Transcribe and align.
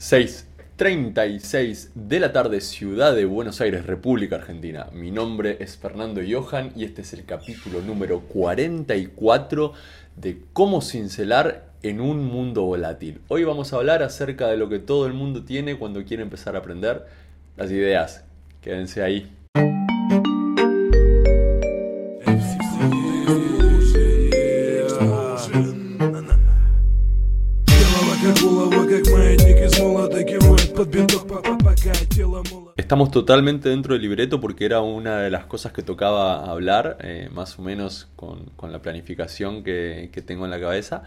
6.36 0.00 1.90
de 1.96 2.20
la 2.20 2.32
tarde, 2.32 2.60
Ciudad 2.60 3.16
de 3.16 3.24
Buenos 3.24 3.60
Aires, 3.60 3.84
República 3.84 4.36
Argentina. 4.36 4.86
Mi 4.92 5.10
nombre 5.10 5.56
es 5.58 5.76
Fernando 5.76 6.20
Johan 6.26 6.70
y 6.76 6.84
este 6.84 7.02
es 7.02 7.12
el 7.14 7.24
capítulo 7.24 7.82
número 7.82 8.20
44 8.20 9.72
de 10.14 10.40
cómo 10.52 10.82
cincelar 10.82 11.72
en 11.82 12.00
un 12.00 12.24
mundo 12.24 12.62
volátil. 12.62 13.20
Hoy 13.26 13.42
vamos 13.42 13.72
a 13.72 13.76
hablar 13.76 14.04
acerca 14.04 14.46
de 14.46 14.56
lo 14.56 14.68
que 14.68 14.78
todo 14.78 15.04
el 15.06 15.14
mundo 15.14 15.44
tiene 15.44 15.76
cuando 15.76 16.04
quiere 16.04 16.22
empezar 16.22 16.54
a 16.54 16.60
aprender 16.60 17.04
las 17.56 17.70
ideas. 17.72 18.24
Quédense 18.62 19.02
ahí. 19.02 19.30
Estamos 32.88 33.10
totalmente 33.10 33.68
dentro 33.68 33.92
del 33.92 34.00
libreto 34.00 34.40
porque 34.40 34.64
era 34.64 34.80
una 34.80 35.18
de 35.18 35.28
las 35.28 35.44
cosas 35.44 35.72
que 35.72 35.82
tocaba 35.82 36.50
hablar, 36.50 36.96
eh, 37.02 37.28
más 37.30 37.58
o 37.58 37.62
menos 37.62 38.08
con, 38.16 38.50
la 38.62 38.80
planificación 38.80 39.62
que, 39.62 40.10
tengo 40.24 40.46
en 40.46 40.50
la 40.50 40.58
cabeza. 40.58 41.02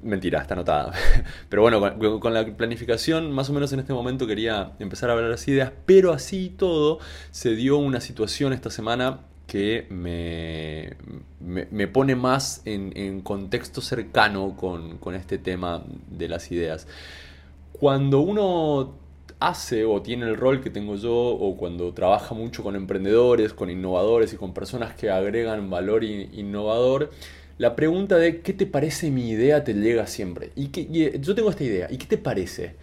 Mentira, 0.00 0.40
está 0.40 0.54
anotada. 0.54 0.92
Pero 1.48 1.62
bueno, 1.62 2.20
con, 2.20 2.34
la 2.34 2.46
planificación, 2.46 3.32
más 3.32 3.50
o 3.50 3.52
menos 3.52 3.72
en 3.72 3.80
este 3.80 3.92
momento 3.92 4.28
quería 4.28 4.74
empezar 4.78 5.10
a 5.10 5.14
hablar 5.14 5.28
las 5.28 5.48
ideas, 5.48 5.72
pero 5.86 6.12
así 6.12 6.54
todo 6.56 7.00
se 7.32 7.56
dio 7.56 7.78
una 7.78 8.00
situación 8.00 8.52
esta 8.52 8.70
semana 8.70 9.22
que 9.48 9.88
me, 9.90 10.94
me, 11.40 11.88
pone 11.88 12.14
más 12.14 12.62
en, 12.64 13.22
contexto 13.22 13.80
cercano 13.80 14.54
con, 14.56 14.98
con 14.98 15.16
este 15.16 15.38
tema 15.38 15.82
de 16.06 16.28
las 16.28 16.52
ideas. 16.52 16.86
Cuando 17.72 18.20
uno 18.20 19.02
hace 19.48 19.84
o 19.84 20.02
tiene 20.02 20.26
el 20.26 20.36
rol 20.36 20.60
que 20.60 20.70
tengo 20.70 20.96
yo 20.96 21.14
o 21.14 21.56
cuando 21.56 21.92
trabaja 21.92 22.34
mucho 22.34 22.62
con 22.62 22.76
emprendedores, 22.76 23.52
con 23.52 23.70
innovadores 23.70 24.32
y 24.32 24.36
con 24.36 24.54
personas 24.54 24.94
que 24.94 25.10
agregan 25.10 25.70
valor 25.70 26.04
innovador, 26.04 27.10
la 27.58 27.76
pregunta 27.76 28.16
de 28.16 28.40
¿qué 28.40 28.52
te 28.52 28.66
parece 28.66 29.10
mi 29.10 29.28
idea? 29.28 29.62
te 29.64 29.74
llega 29.74 30.06
siempre. 30.06 30.50
Y, 30.56 30.70
yo 31.20 31.34
tengo 31.34 31.50
esta 31.50 31.64
idea, 31.64 31.88
¿y 31.90 31.98
qué 31.98 32.06
te 32.06 32.18
parece? 32.18 32.74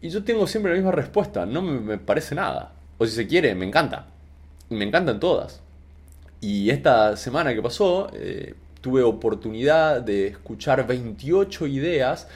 Y 0.00 0.08
yo 0.08 0.24
tengo 0.24 0.46
siempre 0.46 0.72
la 0.72 0.76
misma 0.76 0.92
respuesta, 0.92 1.46
no 1.46 1.62
me, 1.62 1.98
parece 1.98 2.34
nada. 2.34 2.72
O 2.98 3.06
si 3.06 3.12
se 3.12 3.26
quiere, 3.26 3.54
me 3.54 3.66
encanta. 3.66 4.06
Y 4.70 4.74
me 4.74 4.84
encantan 4.84 5.20
todas. 5.20 5.60
Y 6.40 6.70
esta 6.70 7.16
semana 7.16 7.54
que 7.54 7.62
pasó, 7.62 8.10
eh, 8.14 8.54
tuve 8.80 9.02
oportunidad 9.02 10.02
de 10.02 10.28
escuchar 10.28 10.86
28 10.86 11.66
ideas 11.66 12.28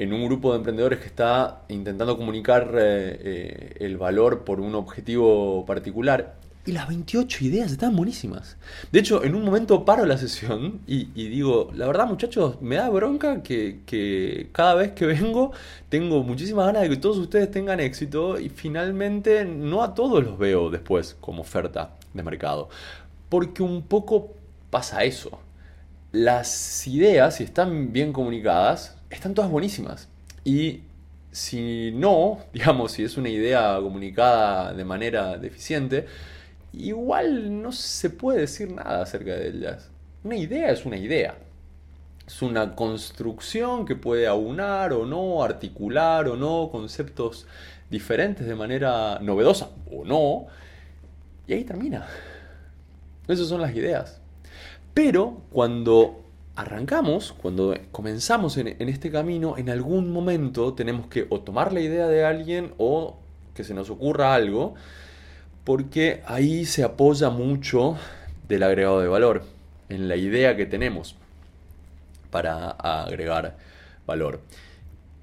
en 0.00 0.14
un 0.14 0.24
grupo 0.24 0.52
de 0.52 0.56
emprendedores 0.56 0.98
que 0.98 1.06
está 1.06 1.60
intentando 1.68 2.16
comunicar 2.16 2.70
eh, 2.74 3.20
eh, 3.22 3.76
el 3.80 3.98
valor 3.98 4.44
por 4.44 4.58
un 4.58 4.74
objetivo 4.74 5.66
particular. 5.66 6.36
Y 6.64 6.72
las 6.72 6.88
28 6.88 7.44
ideas 7.44 7.70
están 7.70 7.94
buenísimas. 7.94 8.56
De 8.92 9.00
hecho, 9.00 9.22
en 9.22 9.34
un 9.34 9.44
momento 9.44 9.84
paro 9.84 10.06
la 10.06 10.16
sesión 10.16 10.80
y, 10.86 11.04
digo, 11.04 11.70
la 11.74 11.86
verdad 11.86 12.06
muchachos, 12.06 12.62
me 12.62 12.76
da 12.76 12.88
bronca 12.88 13.42
que, 13.42 14.48
cada 14.52 14.74
vez 14.74 14.92
que 14.92 15.04
vengo 15.04 15.52
tengo 15.90 16.22
muchísimas 16.22 16.64
ganas 16.64 16.82
de 16.82 16.88
que 16.88 16.96
todos 16.96 17.18
ustedes 17.18 17.50
tengan 17.50 17.78
éxito 17.78 18.40
y 18.40 18.48
finalmente 18.48 19.44
no 19.44 19.82
a 19.82 19.94
todos 19.94 20.24
los 20.24 20.38
veo 20.38 20.70
después 20.70 21.14
como 21.20 21.42
oferta 21.42 21.90
de 22.14 22.22
mercado. 22.22 22.70
Porque 23.28 23.62
un 23.62 23.82
poco 23.82 24.32
pasa 24.70 25.04
eso. 25.04 25.38
Las 26.10 26.86
ideas, 26.86 27.36
si 27.36 27.44
están 27.44 27.92
bien 27.92 28.14
comunicadas, 28.14 28.99
están 29.10 29.34
todas 29.34 29.50
buenísimas. 29.50 30.08
Y 30.44 30.80
si 31.30 31.92
no, 31.92 32.38
digamos, 32.52 32.92
si 32.92 33.04
es 33.04 33.16
una 33.16 33.28
idea 33.28 33.78
comunicada 33.82 34.72
de 34.72 34.84
manera 34.84 35.36
deficiente, 35.36 36.06
igual 36.72 37.60
no 37.60 37.72
se 37.72 38.10
puede 38.10 38.40
decir 38.40 38.72
nada 38.72 39.02
acerca 39.02 39.32
de 39.32 39.48
ellas. 39.48 39.90
Una 40.24 40.36
idea 40.36 40.70
es 40.70 40.86
una 40.86 40.96
idea. 40.96 41.34
Es 42.26 42.42
una 42.42 42.76
construcción 42.76 43.84
que 43.84 43.96
puede 43.96 44.28
aunar 44.28 44.92
o 44.92 45.04
no, 45.04 45.42
articular 45.42 46.28
o 46.28 46.36
no 46.36 46.68
conceptos 46.70 47.46
diferentes 47.90 48.46
de 48.46 48.54
manera 48.54 49.18
novedosa 49.20 49.70
o 49.90 50.04
no. 50.04 50.46
Y 51.48 51.54
ahí 51.54 51.64
termina. 51.64 52.06
Esas 53.26 53.48
son 53.48 53.60
las 53.60 53.74
ideas. 53.74 54.20
Pero 54.94 55.42
cuando 55.50 56.22
arrancamos, 56.60 57.32
cuando 57.32 57.74
comenzamos 57.90 58.58
en, 58.58 58.76
este 58.88 59.10
camino, 59.10 59.56
en 59.56 59.70
algún 59.70 60.12
momento 60.12 60.74
tenemos 60.74 61.06
que 61.06 61.26
o 61.30 61.40
tomar 61.40 61.72
la 61.72 61.80
idea 61.80 62.06
de 62.06 62.24
alguien 62.24 62.74
o 62.76 63.18
que 63.54 63.64
se 63.64 63.72
nos 63.72 63.88
ocurra 63.88 64.34
algo, 64.34 64.74
porque 65.64 66.22
ahí 66.26 66.66
se 66.66 66.84
apoya 66.84 67.30
mucho 67.30 67.96
del 68.46 68.62
agregado 68.62 69.00
de 69.00 69.08
valor, 69.08 69.44
en 69.88 70.08
la 70.08 70.16
idea 70.16 70.56
que 70.56 70.66
tenemos 70.66 71.16
para 72.30 72.70
agregar 72.70 73.56
valor. 74.06 74.40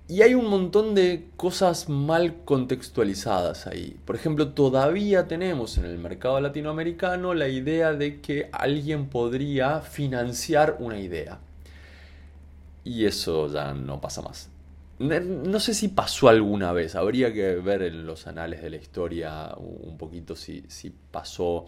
Y 0.09 0.21
hay 0.21 0.35
un 0.35 0.49
montón 0.49 0.95
de 0.95 1.27
cosas 1.35 1.89
mal 1.89 2.45
contextualizadas 2.45 3.67
ahí. 3.67 3.97
Por 4.05 4.15
ejemplo, 4.15 4.53
todavía 4.53 5.27
tenemos 5.27 5.77
en 5.77 5.83
el 5.83 5.97
mercado 5.97 6.39
latinoamericano 6.39 7.33
la 7.33 7.49
idea 7.49 7.91
de 7.91 8.21
que 8.21 8.47
alguien 8.53 9.09
podría 9.09 9.81
financiar 9.81 10.77
una 10.79 10.97
idea. 10.97 11.39
Y 12.85 13.05
eso 13.05 13.51
ya 13.51 13.73
no 13.73 13.99
pasa 13.99 14.21
más. 14.21 14.49
No 14.99 15.59
sé 15.59 15.73
si 15.73 15.89
pasó 15.89 16.29
alguna 16.29 16.71
vez, 16.71 16.95
habría 16.95 17.33
que 17.33 17.55
ver 17.55 17.81
en 17.81 18.05
los 18.05 18.27
anales 18.27 18.61
de 18.63 18.69
la 18.69 18.77
historia 18.77 19.53
un 19.57 19.97
poquito 19.97 20.35
si, 20.37 20.63
pasó 21.11 21.65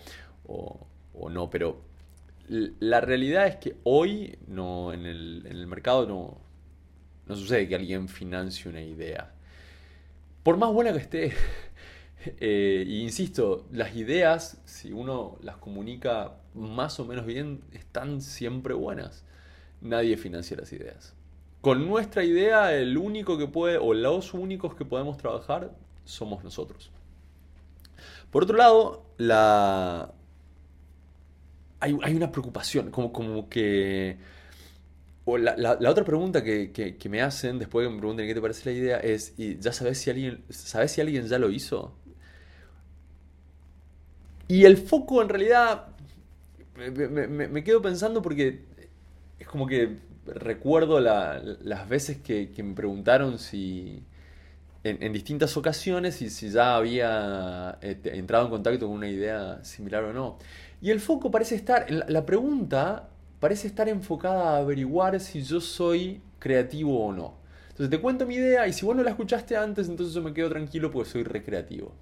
o, 0.47 0.87
no, 1.29 1.49
pero 1.49 1.81
la 2.47 3.01
realidad 3.01 3.47
es 3.47 3.57
que 3.57 3.75
hoy 3.83 4.39
no, 4.47 4.93
en, 4.93 5.05
el, 5.05 5.43
en 5.45 5.57
el 5.57 5.67
mercado 5.67 6.07
no, 6.07 6.48
no 7.29 7.35
sucede 7.35 7.67
que 7.67 7.75
alguien 7.75 8.09
financie 8.09 8.69
una 8.69 8.81
idea. 8.81 9.31
Por 10.41 10.57
más 10.57 10.73
buena 10.73 10.91
que 10.91 10.97
esté, 10.97 11.33
eh, 12.25 12.83
insisto, 12.87 13.67
las 13.71 13.95
ideas, 13.95 14.59
si 14.65 14.91
uno 14.91 15.37
las 15.43 15.57
comunica 15.57 16.33
más 16.55 16.99
o 16.99 17.05
menos 17.05 17.27
bien, 17.27 17.61
están 17.71 18.21
siempre 18.21 18.73
buenas. 18.73 19.23
Nadie 19.79 20.17
financia 20.17 20.57
las 20.57 20.73
ideas. 20.73 21.13
Con 21.61 21.87
nuestra 21.87 22.23
idea, 22.23 22.75
el 22.75 22.97
único 22.97 23.37
que 23.37 23.45
puede, 23.45 23.77
o 23.77 23.93
los 23.93 24.33
únicos 24.33 24.73
que 24.73 24.83
podemos 24.83 25.17
trabajar, 25.17 25.71
somos 26.05 26.43
nosotros. 26.43 26.89
Por 28.31 28.43
otro 28.43 28.57
lado, 28.57 29.05
la... 29.17 30.13
hay, 31.79 31.95
hay 32.01 32.15
una 32.15 32.31
preocupación, 32.31 32.89
como, 32.89 33.13
como 33.13 33.49
que 33.49 34.17
la, 35.37 35.77
otra 35.89 36.03
pregunta 36.03 36.43
que, 36.43 36.97
me 37.09 37.21
hacen 37.21 37.59
después 37.59 37.87
que 37.87 37.93
me 37.93 37.99
pregunten 37.99 38.27
qué 38.27 38.33
te 38.33 38.41
parece 38.41 38.71
la 38.71 38.77
idea 38.77 38.97
es, 38.97 39.33
¿y 39.37 39.59
ya 39.59 39.71
sabes 39.71 39.99
si 39.99 40.09
alguien, 40.09 40.43
sabes 40.49 40.91
si 40.91 41.01
alguien 41.01 41.27
ya 41.27 41.39
lo 41.39 41.49
hizo? 41.49 41.95
Y 44.47 44.65
el 44.65 44.77
foco 44.77 45.21
en 45.21 45.29
realidad 45.29 45.87
me, 46.75 47.63
quedo 47.63 47.81
pensando 47.81 48.21
porque 48.21 48.63
es 49.37 49.47
como 49.47 49.67
que 49.67 49.97
recuerdo 50.25 50.99
las 50.99 51.89
veces 51.89 52.17
que, 52.17 52.51
me 52.63 52.73
preguntaron 52.73 53.37
si 53.39 54.03
en, 54.83 55.13
distintas 55.13 55.55
ocasiones 55.57 56.21
y 56.21 56.29
si 56.29 56.49
ya 56.49 56.75
había 56.75 57.77
este, 57.81 58.17
entrado 58.17 58.45
en 58.45 58.51
contacto 58.51 58.87
con 58.87 58.95
una 58.95 59.09
idea 59.09 59.63
similar 59.63 60.03
o 60.05 60.13
no. 60.13 60.37
Y 60.81 60.91
el 60.91 60.99
foco 60.99 61.29
parece 61.29 61.55
estar, 61.55 61.87
la 61.91 62.25
pregunta 62.25 63.09
parece 63.39 63.67
estar 63.67 63.87
enfocada 63.89 64.51
a 64.51 64.57
averiguar 64.57 65.19
si 65.19 65.43
yo 65.43 65.61
soy 65.61 66.21
creativo 66.39 67.05
o 67.05 67.13
no. 67.13 67.33
Entonces 67.69 67.89
te 67.89 68.01
cuento 68.01 68.25
mi 68.25 68.35
idea 68.35 68.67
y 68.67 68.73
si 68.73 68.85
vos 68.85 68.95
no 68.95 69.03
la 69.03 69.11
escuchaste 69.11 69.55
antes, 69.55 69.87
entonces 69.87 70.13
yo 70.13 70.21
me 70.21 70.33
quedo 70.33 70.49
tranquilo 70.49 70.91
porque 70.91 71.09
soy 71.09 71.23
recreativo. 71.23 71.93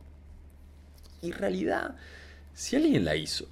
Y 1.21 1.27
en 1.27 1.33
realidad, 1.33 1.95
si 2.53 2.75
alguien 2.75 3.05
la 3.05 3.15
hizo 3.15 3.45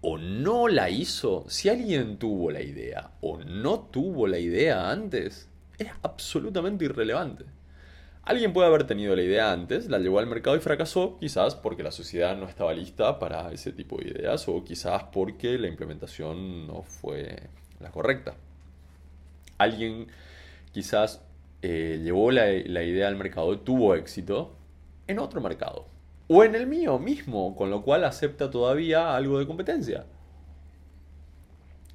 o 0.00 0.16
no 0.16 0.68
la 0.68 0.90
hizo, 0.90 1.44
si 1.48 1.68
alguien 1.68 2.18
tuvo 2.18 2.50
la 2.50 2.62
idea 2.62 3.10
o 3.20 3.38
no 3.38 3.80
tuvo 3.80 4.26
la 4.26 4.38
idea 4.38 4.90
antes, 4.90 5.48
es 5.78 5.88
absolutamente 6.02 6.84
irrelevante. 6.84 7.44
Alguien 8.22 8.52
puede 8.52 8.68
haber 8.68 8.84
tenido 8.86 9.16
la 9.16 9.22
idea 9.22 9.50
antes, 9.50 9.88
la 9.88 9.98
llevó 9.98 10.18
al 10.18 10.26
mercado 10.26 10.56
y 10.56 10.60
fracasó, 10.60 11.16
quizás 11.18 11.54
porque 11.54 11.82
la 11.82 11.90
sociedad 11.90 12.36
no 12.36 12.46
estaba 12.46 12.72
lista 12.74 13.18
para 13.18 13.50
ese 13.50 13.72
tipo 13.72 13.98
de 13.98 14.10
ideas 14.10 14.46
o 14.48 14.62
quizás 14.62 15.04
porque 15.04 15.58
la 15.58 15.68
implementación 15.68 16.66
no 16.66 16.82
fue 16.82 17.48
la 17.80 17.90
correcta. 17.90 18.34
Alguien 19.56 20.08
quizás 20.72 21.22
eh, 21.62 22.00
llevó 22.02 22.30
la, 22.30 22.52
idea 22.52 23.08
al 23.08 23.16
mercado, 23.16 23.58
tuvo 23.58 23.94
éxito 23.94 24.54
en 25.06 25.18
otro 25.18 25.40
mercado 25.40 25.86
o 26.28 26.44
en 26.44 26.54
el 26.54 26.66
mío 26.66 26.98
mismo, 26.98 27.56
con 27.56 27.70
lo 27.70 27.82
cual 27.82 28.04
acepta 28.04 28.50
todavía 28.50 29.16
algo 29.16 29.38
de 29.38 29.46
competencia. 29.46 30.06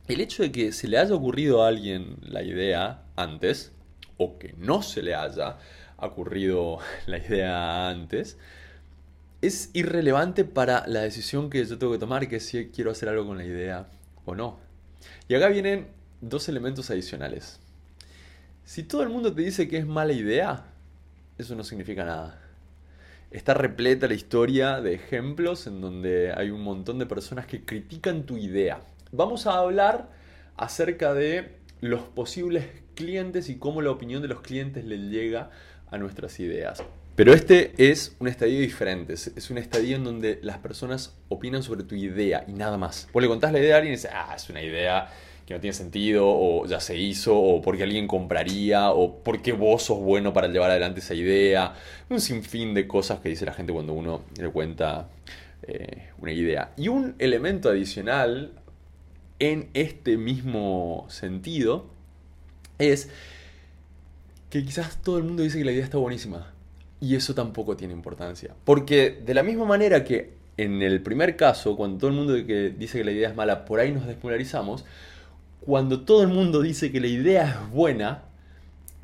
El 0.08 0.20
hecho 0.20 0.44
de 0.44 0.52
que 0.52 0.72
se 0.72 0.88
le 0.88 0.98
haya 0.98 1.16
ocurrido 1.16 1.64
a 1.64 1.70
alguien 1.70 2.18
la 2.22 2.44
idea 2.44 3.04
antes, 3.16 3.72
o 4.18 4.38
que 4.38 4.54
no 4.58 4.82
se 4.82 5.02
le 5.02 5.16
haya, 5.16 5.58
ocurrido 5.98 6.80
la 7.08 7.18
idea 7.18 7.90
antes, 7.90 8.38
es 9.42 9.70
irrelevante 9.74 10.46
para 10.46 10.88
la 10.88 11.02
decisión 11.02 11.50
que 11.50 11.64
yo 11.66 11.78
tengo 11.78 11.94
que 11.94 12.00
tomar, 12.00 12.28
que 12.28 12.40
si 12.40 12.70
quiero 12.70 12.92
hacer 12.92 13.10
algo 13.10 13.28
con 13.28 13.38
la 13.38 13.46
idea 13.46 13.88
o 14.26 14.36
no. 14.36 14.60
Y 15.28 15.36
acá 15.36 15.50
vienen 15.50 15.88
dos 16.22 16.50
elementos 16.50 16.90
adicionales. 16.90 17.60
Si 18.64 18.84
todo 18.84 19.04
el 19.04 19.10
mundo 19.10 19.34
te 19.34 19.44
dice 19.44 19.68
que 19.68 19.78
es 19.78 19.86
mala 19.86 20.14
idea, 20.14 20.66
eso 21.38 21.56
no 21.56 21.64
significa 21.64 22.04
nada. 22.04 22.42
Está 23.30 23.54
repleta 23.54 24.08
la 24.08 24.14
historia 24.14 24.82
de 24.82 24.94
ejemplos 24.94 25.68
en 25.68 25.82
donde 25.82 26.34
hay 26.34 26.50
un 26.50 26.62
montón 26.62 26.98
de 26.98 27.06
personas 27.06 27.46
que 27.46 27.66
critican 27.66 28.24
tu 28.24 28.38
idea. 28.38 28.80
Vamos 29.12 29.46
a 29.46 29.58
hablar 29.58 30.10
acerca 30.58 31.14
de 31.14 31.58
los 31.82 32.02
posibles 32.02 32.66
clientes 32.96 33.50
y 33.50 33.58
cómo 33.58 33.82
la 33.82 33.92
opinión 33.92 34.22
de 34.22 34.30
los 34.30 34.42
clientes 34.42 34.86
le 34.86 34.98
llega 34.98 35.52
a 35.92 35.98
nuestras 35.98 36.40
ideas. 36.40 36.84
Pero 37.16 37.34
este 37.34 37.72
es 37.78 38.16
un 38.20 38.28
estadio 38.28 38.60
diferente, 38.60 39.14
es 39.14 39.50
un 39.50 39.58
estadio 39.58 39.96
en 39.96 40.04
donde 40.04 40.40
las 40.42 40.58
personas 40.58 41.16
opinan 41.30 41.64
sobre 41.64 41.84
tu 41.84 41.96
idea 41.96 42.44
y 42.48 42.52
nada 42.52 42.78
más. 42.78 43.08
Vos 43.14 43.24
le 43.24 43.30
contás 43.30 43.54
la 43.54 43.60
idea 43.60 43.76
a 43.76 43.78
alguien 43.78 43.94
y 43.94 43.96
dices, 43.96 44.12
ah, 44.14 44.34
es 44.36 44.50
una 44.50 44.62
idea 44.62 45.10
que 45.46 45.54
no 45.54 45.60
tiene 45.60 45.74
sentido, 45.74 46.26
o 46.28 46.66
ya 46.66 46.80
se 46.80 46.98
hizo, 46.98 47.38
o 47.38 47.62
porque 47.62 47.84
alguien 47.84 48.08
compraría, 48.08 48.90
o 48.90 49.24
porque 49.24 49.54
vos 49.54 49.84
sos 49.84 50.00
bueno 50.00 50.34
para 50.34 50.48
llevar 50.48 50.72
adelante 50.72 51.02
esa 51.02 51.14
idea. 51.14 51.76
Un 52.10 52.20
sinfín 52.20 52.74
de 52.74 52.88
cosas 52.88 53.20
que 53.20 53.30
dice 53.30 53.46
la 53.46 53.54
gente 53.54 53.72
cuando 53.72 53.94
uno 53.94 54.24
le 54.40 54.50
cuenta 54.50 55.08
eh, 55.64 56.10
una 56.18 56.32
idea. 56.32 56.74
Y 56.78 56.88
un 56.88 57.16
elemento 57.20 57.70
adicional 57.70 58.54
en 59.38 59.70
este 59.74 60.18
mismo 60.18 61.06
sentido 61.10 61.86
es 62.80 63.10
que 64.50 64.64
quizás 64.64 65.02
todo 65.02 65.18
el 65.18 65.24
mundo 65.24 65.44
dice 65.44 65.58
que 65.58 65.66
la 65.66 65.72
idea 65.72 65.84
está 65.84 65.98
buenísima. 65.98 66.54
Y 67.02 67.16
eso 67.16 67.36
tampoco 67.36 67.76
tiene 67.76 67.94
importancia. 67.94 68.56
Porque 68.64 69.22
de 69.26 69.34
la 69.34 69.44
misma 69.44 69.66
manera 69.66 70.04
que 70.04 70.34
en 70.58 70.82
el 70.82 71.02
primer 71.02 71.36
caso, 71.36 71.76
cuando 71.76 71.98
todo 71.98 72.10
el 72.10 72.16
mundo 72.16 72.34
dice 72.34 73.00
que 73.00 73.04
la 73.04 73.12
idea 73.12 73.30
es 73.30 73.36
mala, 73.36 73.66
por 73.66 73.80
ahí 73.80 73.92
nos 73.92 74.08
despolarizamos, 74.08 74.86
cuando 75.62 76.02
todo 76.02 76.22
el 76.22 76.30
mundo 76.30 76.62
dice 76.62 76.92
que 76.92 77.02
la 77.02 77.08
idea 77.08 77.50
es 77.50 77.72
buena, 77.72 78.24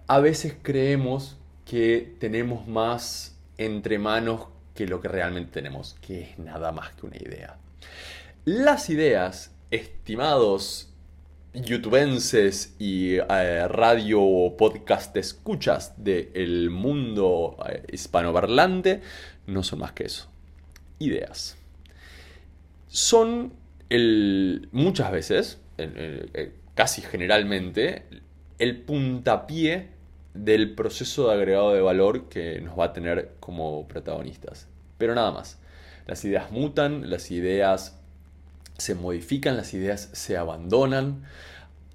a 0.08 0.20
veces 0.20 0.56
creemos 0.62 1.38
que 1.66 2.16
tenemos 2.20 2.68
más 2.68 3.36
entre 3.58 4.00
manos 4.00 4.48
que 4.76 4.88
lo 4.88 5.02
que 5.02 5.08
realmente 5.08 5.52
tenemos, 5.52 5.96
que 6.02 6.22
es 6.22 6.40
nada 6.40 6.72
más 6.72 6.92
que 6.96 7.06
una 7.06 7.18
idea. 7.18 7.58
Las 8.46 8.90
ideas, 8.90 9.52
estimados 9.72 10.91
youtubenses 11.54 12.76
y 12.80 13.16
eh, 13.16 13.68
radio 13.68 14.22
o 14.22 14.58
podcast 14.58 15.16
escuchas 15.18 15.94
del 15.98 16.70
mundo 16.70 17.58
eh, 17.70 17.84
hispanoparlante, 17.92 19.02
no 19.48 19.64
son 19.64 19.80
más 19.80 19.92
que 19.94 20.06
eso. 20.06 20.30
Ideas. 21.00 21.58
Son 22.88 23.54
el, 23.90 24.70
muchas 24.72 25.12
veces 25.12 25.58
casi 26.76 27.02
generalmente, 27.02 28.06
el 28.60 28.82
puntapié 28.82 29.90
del 30.34 30.74
proceso 30.76 31.28
de 31.28 31.36
agregado 31.36 31.74
de 31.74 31.82
valor 31.82 32.30
que 32.30 32.62
nos 32.62 32.78
va 32.80 32.86
a 32.86 32.94
tener 32.94 33.34
como 33.40 33.88
protagonistas. 33.88 34.68
Pero 34.98 35.16
nada 35.16 35.32
más. 35.32 35.60
Las 36.08 36.26
ideas 36.26 36.52
mutan, 36.52 37.10
las 37.10 37.32
ideas 37.32 38.01
se 38.82 38.96
modifican, 38.96 39.58
las 39.58 39.74
ideas 39.74 40.10
se 40.14 40.38
abandonan. 40.38 41.24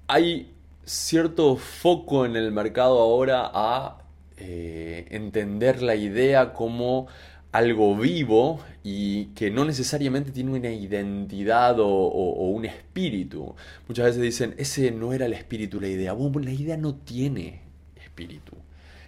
Hay 0.07 0.53
cierto 0.85 1.57
foco 1.57 2.25
en 2.25 2.35
el 2.35 2.51
mercado 2.51 2.99
ahora 2.99 3.51
a 3.53 3.97
eh, 4.37 5.05
entender 5.11 5.81
la 5.81 5.95
idea 5.95 6.53
como 6.53 7.07
algo 7.51 7.95
vivo 7.97 8.59
y 8.83 9.25
que 9.27 9.51
no 9.51 9.65
necesariamente 9.65 10.31
tiene 10.31 10.51
una 10.51 10.71
identidad 10.71 11.77
o, 11.79 11.87
un 11.87 12.65
espíritu. 12.65 13.55
Muchas 13.87 14.05
veces 14.05 14.21
dicen, 14.21 14.55
ese 14.57 14.91
no 14.91 15.11
era 15.13 15.25
el 15.25 15.33
espíritu, 15.33 15.81
la 15.81 15.87
idea. 15.87 16.13
Bueno, 16.13 16.39
la 16.39 16.51
idea 16.51 16.77
no 16.77 16.95
tiene 16.95 17.61
espíritu. 17.95 18.53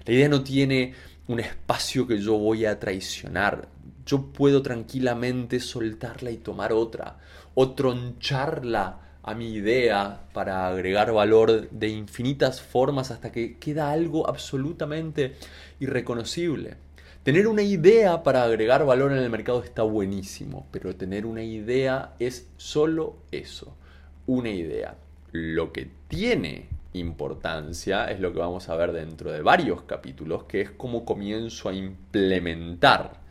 La 0.06 0.14
idea 0.14 0.30
no 0.30 0.44
tiene 0.44 0.94
un 1.28 1.40
espacio 1.40 2.08
que 2.08 2.20
yo 2.20 2.38
voy 2.38 2.66
a 2.66 2.80
traicionar. 2.80 3.70
Yo 4.10 4.24
puedo 4.34 4.64
tranquilamente 4.64 5.60
soltarla 5.60 6.32
y 6.32 6.38
tomar 6.38 6.74
otra. 6.74 7.18
O 7.54 7.76
troncharla 7.76 9.20
a 9.22 9.36
mi 9.36 9.54
idea 9.54 10.22
para 10.34 10.68
agregar 10.68 11.14
valor 11.14 11.70
de 11.70 11.90
infinitas 11.90 12.60
formas 12.60 13.12
hasta 13.12 13.32
que 13.32 13.60
queda 13.60 13.92
algo 13.92 14.28
absolutamente 14.28 15.36
irreconocible. 15.80 16.78
Tener 17.22 17.46
una 17.46 17.62
idea 17.62 18.24
para 18.24 18.42
agregar 18.42 18.84
valor 18.84 19.12
en 19.12 19.20
el 19.20 19.30
mercado 19.30 19.62
está 19.64 19.84
buenísimo, 19.84 20.66
pero 20.72 20.96
tener 20.96 21.28
una 21.28 21.44
idea 21.44 22.16
es 22.18 22.50
solo 22.58 23.18
eso, 23.32 23.78
una 24.26 24.50
idea. 24.50 24.96
Lo 25.34 25.72
que 25.72 25.88
tiene 26.08 26.68
importancia 26.94 28.06
es 28.06 28.20
lo 28.20 28.34
que 28.34 28.40
vamos 28.40 28.70
a 28.70 28.76
ver 28.76 28.92
dentro 28.92 29.32
de 29.32 29.44
varios 29.44 29.84
capítulos, 29.84 30.46
que 30.46 30.62
es 30.62 30.72
cómo 30.72 31.06
comienzo 31.06 31.70
a 31.70 31.76
implementar 31.76 33.29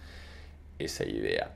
esa 0.78 1.04
idea. 1.04 1.52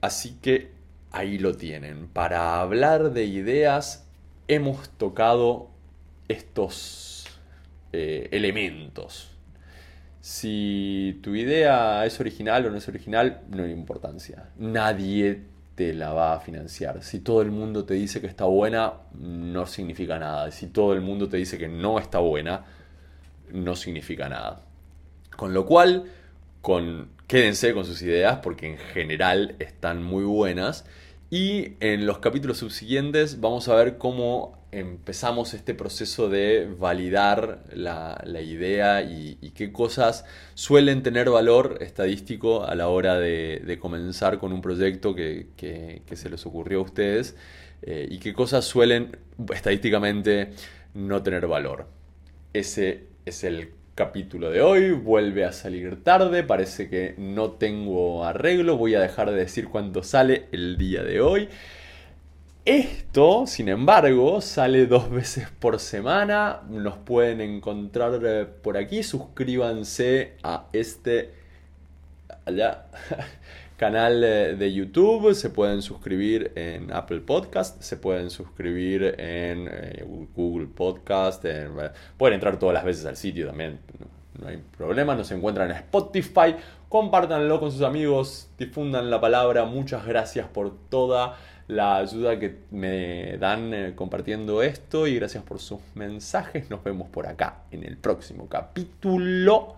Así 0.00 0.38
que 0.40 0.70
ahí 1.10 1.38
lo 1.38 1.54
tienen. 1.54 2.08
Para 2.08 2.60
hablar 2.60 3.12
de 3.12 3.24
ideas 3.24 4.06
hemos 4.46 4.88
tocado 4.90 5.70
estos 6.28 7.26
eh, 7.92 8.28
elementos 8.32 9.30
si 10.28 11.18
tu 11.22 11.34
idea 11.34 12.04
es 12.04 12.20
original 12.20 12.66
o 12.66 12.70
no 12.70 12.76
es 12.76 12.86
original, 12.86 13.44
no 13.48 13.62
hay 13.64 13.72
importancia. 13.72 14.50
Nadie 14.58 15.42
te 15.74 15.94
la 15.94 16.12
va 16.12 16.34
a 16.34 16.40
financiar. 16.40 17.02
Si 17.02 17.20
todo 17.20 17.40
el 17.40 17.50
mundo 17.50 17.86
te 17.86 17.94
dice 17.94 18.20
que 18.20 18.26
está 18.26 18.44
buena, 18.44 18.92
no 19.14 19.64
significa 19.64 20.18
nada. 20.18 20.50
Si 20.50 20.66
todo 20.66 20.92
el 20.92 21.00
mundo 21.00 21.30
te 21.30 21.38
dice 21.38 21.56
que 21.56 21.68
no 21.68 21.98
está 21.98 22.18
buena, 22.18 22.62
no 23.52 23.74
significa 23.74 24.28
nada. 24.28 24.60
Con 25.34 25.54
lo 25.54 25.64
cual, 25.64 26.04
con, 26.60 27.08
quédense 27.28 27.74
con 27.74 27.84
sus 27.84 28.02
ideas 28.02 28.40
porque 28.42 28.66
en 28.66 28.78
general 28.78 29.54
están 29.60 30.02
muy 30.02 30.24
buenas. 30.24 30.84
Y 31.30 31.74
en 31.80 32.06
los 32.06 32.18
capítulos 32.18 32.58
subsiguientes 32.58 33.40
vamos 33.40 33.68
a 33.68 33.74
ver 33.74 33.98
cómo 33.98 34.58
empezamos 34.72 35.52
este 35.52 35.74
proceso 35.74 36.30
de 36.30 36.68
validar 36.78 37.64
la, 37.72 38.22
idea 38.40 39.02
y, 39.02 39.36
qué 39.54 39.70
cosas 39.72 40.24
suelen 40.54 41.02
tener 41.02 41.28
valor 41.28 41.78
estadístico 41.80 42.64
a 42.64 42.74
la 42.74 42.88
hora 42.88 43.18
de, 43.18 43.78
comenzar 43.80 44.38
con 44.38 44.52
un 44.52 44.62
proyecto 44.62 45.14
que, 45.14 46.02
se 46.10 46.30
les 46.30 46.46
ocurrió 46.46 46.80
a 46.80 46.82
ustedes 46.82 47.36
eh, 47.82 48.08
y 48.10 48.18
qué 48.18 48.32
cosas 48.32 48.64
suelen 48.64 49.18
estadísticamente 49.52 50.52
no 50.94 51.22
tener 51.22 51.46
valor. 51.46 51.86
Ese 52.54 53.04
es 53.26 53.44
el 53.44 53.77
capítulo 53.98 54.50
de 54.50 54.62
hoy, 54.62 54.92
vuelve 54.92 55.44
a 55.44 55.50
salir 55.50 56.04
tarde, 56.04 56.44
parece 56.44 56.88
que 56.88 57.16
no 57.18 57.50
tengo 57.50 58.24
arreglo, 58.24 58.76
voy 58.76 58.94
a 58.94 59.00
dejar 59.00 59.28
de 59.28 59.36
decir 59.38 59.66
cuándo 59.66 60.04
sale 60.04 60.46
el 60.52 60.78
día 60.78 61.02
de 61.02 61.20
hoy. 61.20 61.48
Esto, 62.64 63.48
sin 63.48 63.68
embargo, 63.68 64.40
sale 64.40 64.86
dos 64.86 65.10
veces 65.18 65.48
por 65.50 65.80
semana. 65.80 66.60
Nos 66.70 66.96
pueden 66.98 67.40
encontrar 67.40 68.20
eh, 68.24 68.46
por 68.46 68.76
aquí. 68.76 69.02
Suscríbanse 69.02 70.34
a 70.44 70.66
este 70.72 71.32
canal 73.78 74.22
eh, 74.22 74.56
de 74.56 74.72
YouTube. 74.74 75.34
Se 75.34 75.48
pueden 75.48 75.80
suscribir 75.80 76.52
en 76.56 76.92
Apple 76.92 77.20
Podcast. 77.20 77.80
Se 77.80 77.96
pueden 77.96 78.28
suscribir 78.28 79.14
en 79.18 79.68
eh, 79.70 80.04
Google 80.34 80.66
Podcast. 80.66 81.44
pueden 82.18 82.34
entrar 82.34 82.58
todas 82.58 82.74
las 82.74 82.84
veces 82.84 83.06
al 83.06 83.16
sitio 83.16 83.46
también. 83.46 83.78
No, 83.98 84.42
no 84.42 84.48
hay 84.48 84.58
problema. 84.76 85.14
Nos 85.14 85.30
encuentran 85.30 85.70
en 85.70 85.76
Spotify. 85.76 86.56
Compártanlo 86.88 87.60
con 87.60 87.72
sus 87.72 87.82
amigos. 87.82 88.50
Difundan 88.58 89.08
la 89.08 89.20
palabra. 89.20 89.64
Muchas 89.64 90.04
gracias 90.04 90.48
por 90.48 90.76
toda 90.90 91.36
la 91.68 91.96
ayuda 91.98 92.38
que 92.38 92.62
me 92.70 93.36
dan 93.36 93.72
eh, 93.74 93.92
compartiendo 93.94 94.62
esto 94.62 95.06
y 95.06 95.16
gracias 95.16 95.44
por 95.44 95.60
sus 95.60 95.80
mensajes. 95.94 96.68
Nos 96.70 96.82
vemos 96.82 97.08
por 97.08 97.26
acá 97.26 97.62
en 97.70 97.84
el 97.84 97.96
próximo 97.96 98.48
capítulo. 98.48 99.76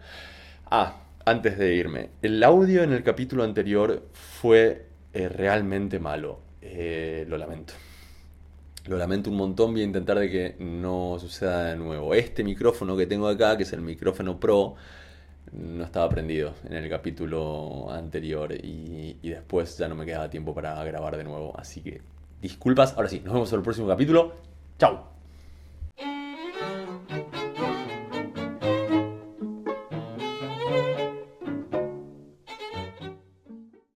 Ah, 0.71 0.95
antes 1.25 1.59
de 1.59 1.75
irme, 1.75 2.11
el 2.23 2.43
audio 2.43 2.83
en 2.83 2.93
el 2.93 3.03
capítulo 3.03 3.45
anterior 3.45 4.09
fue 4.13 4.87
eh, 5.13 5.29
realmente 5.29 5.99
malo. 5.99 6.41
Eh, 6.63 7.25
lo 7.29 7.37
lamento. 7.37 7.75
Lo 8.87 8.97
lamento 8.97 9.31
un 9.31 9.37
montón, 9.37 9.73
voy 9.73 9.83
a 9.83 9.85
intentar 9.85 10.19
de 10.19 10.31
que 10.31 10.57
no 10.59 11.19
suceda 11.19 11.65
de 11.65 11.77
nuevo. 11.77 12.15
Este 12.15 12.43
micrófono 12.43 12.97
que 12.97 13.07
tengo 13.07 13.29
acá, 13.29 13.57
que 13.57 13.65
es 13.65 13.73
el 13.73 13.83
micrófono 13.83 14.41
Pro, 14.41 14.75
no 15.53 15.85
estaba 15.85 16.09
prendido 16.09 16.55
en 16.65 16.75
el 16.75 16.89
capítulo 16.89 17.91
anterior 17.91 18.53
y, 18.53 19.19
después 19.23 19.77
ya 19.77 19.89
no 19.89 19.95
me 19.95 20.07
quedaba 20.07 20.31
tiempo 20.31 20.55
para 20.55 20.83
grabar 20.85 21.17
de 21.17 21.25
nuevo. 21.25 21.53
Así 21.59 21.83
que 21.83 22.01
disculpas, 22.41 22.95
ahora 22.97 23.09
sí, 23.09 23.21
nos 23.21 23.35
vemos 23.35 23.53
en 23.53 23.59
el 23.59 23.63
próximo 23.63 23.89
capítulo. 23.89 24.35
Chao. 24.79 25.10